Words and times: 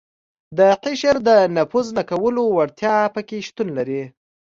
د 0.57 0.59
قشر 0.83 1.15
د 1.27 1.29
نفوذ 1.57 1.87
نه 1.97 2.03
کولو 2.09 2.43
وړتیا 2.55 2.95
په 3.13 3.21
کې 3.27 3.45
شتون 3.47 3.67
لري. 3.77 4.03